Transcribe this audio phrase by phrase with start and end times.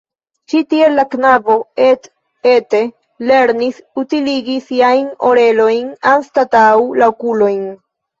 [0.51, 1.57] Ĉi tiel la knabo
[1.87, 2.79] et-ete
[3.31, 6.65] lernis utiligi siajn orelojn anstataŭ
[7.03, 7.61] la okulojn.